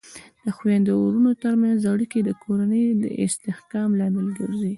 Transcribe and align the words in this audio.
د 0.45 0.47
خویندو 0.57 0.89
او 0.95 0.99
ورونو 1.05 1.31
ترمنځ 1.43 1.79
اړیکې 1.93 2.19
د 2.23 2.29
کورنۍ 2.43 2.83
د 3.03 3.05
استحکام 3.25 3.89
لامل 3.99 4.27
ګرځي. 4.39 4.69